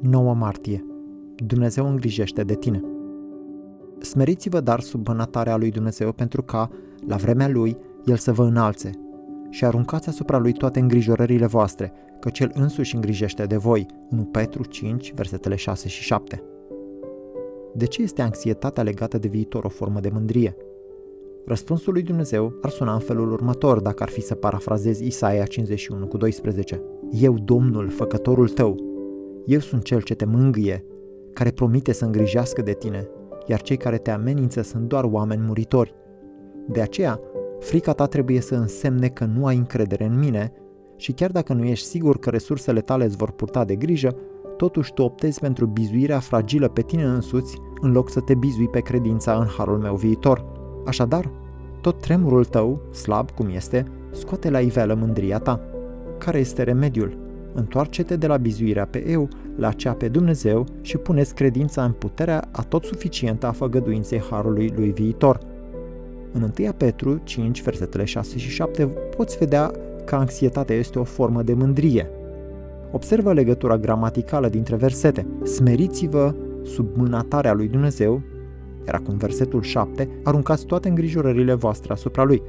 [0.00, 0.84] 9 martie.
[1.36, 2.82] Dumnezeu îngrijește de tine.
[3.98, 6.70] Smeriți-vă dar sub bănatarea lui Dumnezeu pentru ca,
[7.06, 8.90] la vremea lui, El să vă înalțe
[9.50, 13.86] și aruncați asupra lui toate îngrijorările voastre, că cel însuși îngrijește de voi.
[14.10, 16.42] 1 Petru 5, versetele 6 și 7.
[17.74, 20.56] De ce este anxietatea legată de viitor o formă de mândrie?
[21.46, 26.06] Răspunsul lui Dumnezeu ar suna în felul următor dacă ar fi să parafrazez Isaia 51
[26.06, 26.82] cu 12.
[27.10, 28.89] Eu, Domnul, făcătorul tău,
[29.50, 30.84] eu sunt cel ce te mângâie,
[31.32, 33.08] care promite să îngrijească de tine,
[33.46, 35.94] iar cei care te amenință sunt doar oameni muritori.
[36.68, 37.20] De aceea,
[37.60, 40.52] frica ta trebuie să însemne că nu ai încredere în mine
[40.96, 44.16] și chiar dacă nu ești sigur că resursele tale îți vor purta de grijă,
[44.56, 48.80] totuși tu optezi pentru bizuirea fragilă pe tine însuți în loc să te bizui pe
[48.80, 50.44] credința în harul meu viitor.
[50.86, 51.30] Așadar,
[51.80, 55.60] tot tremurul tău, slab cum este, scoate la iveală mândria ta.
[56.18, 57.29] Care este remediul?
[57.52, 62.48] Întoarce-te de la bizuirea pe eu la cea pe Dumnezeu și puneți credința în puterea
[62.50, 65.38] a tot suficientă a făgăduinței harului lui viitor.
[66.32, 69.70] În 1 Petru 5, versetele 6 și 7 poți vedea
[70.04, 72.10] că anxietatea este o formă de mândrie.
[72.92, 75.26] Observă legătura gramaticală dintre versete.
[75.42, 78.22] Smeriți-vă sub mânatarea lui Dumnezeu,
[78.86, 82.42] iar acum versetul 7, aruncați toate îngrijorările voastre asupra lui.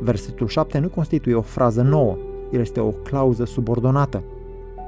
[0.00, 2.16] Versetul 7 nu constituie o frază nouă,
[2.52, 4.22] el este o clauză subordonată.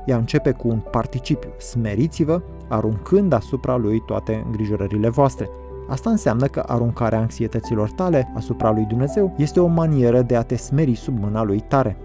[0.07, 5.49] Ea începe cu un participiu, smeriți-vă, aruncând asupra lui toate îngrijorările voastre.
[5.89, 10.57] Asta înseamnă că aruncarea anxietăților tale asupra lui Dumnezeu este o manieră de a te
[10.57, 11.97] smeri sub mâna lui tare.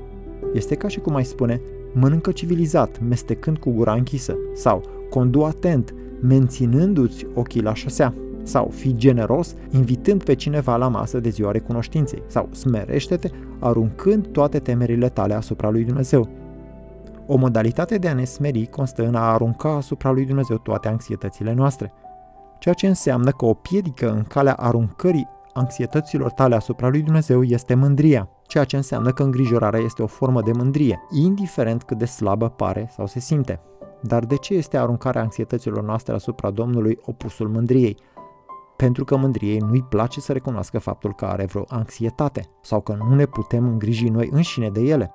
[0.54, 1.62] Este ca și cum ai spune,
[1.94, 8.14] mănâncă civilizat, mestecând cu gura închisă, sau condu atent, menținându-ți ochii la șosea,
[8.46, 13.30] sau fi generos, invitând pe cineva la masă de ziua recunoștinței, sau smerește-te,
[13.60, 16.30] aruncând toate temerile tale asupra lui Dumnezeu.
[17.28, 21.54] O modalitate de a ne smeri constă în a arunca asupra lui Dumnezeu toate anxietățile
[21.54, 21.94] noastre,
[22.60, 27.74] ceea ce înseamnă că o piedică în calea aruncării anxietăților tale asupra lui Dumnezeu este
[27.74, 32.50] mândria, ceea ce înseamnă că îngrijorarea este o formă de mândrie, indiferent cât de slabă
[32.50, 33.60] pare sau se simte.
[34.02, 37.98] Dar de ce este aruncarea anxietăților noastre asupra Domnului opusul mândriei?
[38.78, 43.16] Pentru că mândriei nu-i place să recunoască faptul că are vreo anxietate sau că nu
[43.16, 45.14] ne putem îngriji noi înșine de ele.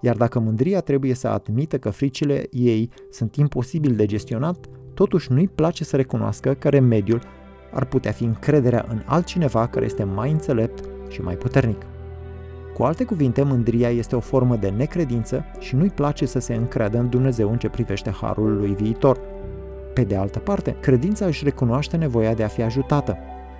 [0.00, 5.48] Iar dacă mândria trebuie să admită că fricile ei sunt imposibil de gestionat, totuși nu-i
[5.48, 7.22] place să recunoască că remediul
[7.72, 11.82] ar putea fi încrederea în altcineva care este mai înțelept și mai puternic.
[12.74, 16.98] Cu alte cuvinte, mândria este o formă de necredință și nu-i place să se încreadă
[16.98, 19.20] în Dumnezeu în ce privește harul lui viitor.
[19.94, 23.16] Pe de altă parte, credința își recunoaște nevoia de a fi ajutată.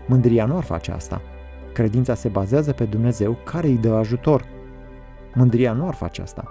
[0.07, 1.21] Mândria nu ar face asta.
[1.73, 4.45] Credința se bazează pe Dumnezeu care îi dă ajutor.
[5.35, 6.45] Mândria nu ar face asta.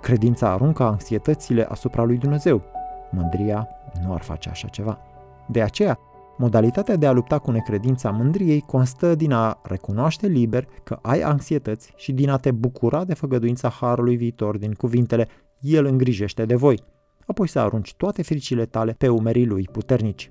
[0.00, 2.62] Credința aruncă anxietățile asupra lui Dumnezeu.
[3.10, 3.68] Mândria
[4.04, 4.98] nu ar face așa ceva.
[5.48, 5.98] De aceea,
[6.40, 11.92] Modalitatea de a lupta cu necredința mândriei constă din a recunoaște liber că ai anxietăți
[11.96, 15.28] și din a te bucura de făgăduința harului viitor din cuvintele
[15.60, 16.82] El îngrijește de voi,
[17.30, 20.28] apoi să arunci toate fricile tale pe umerii lui puternici.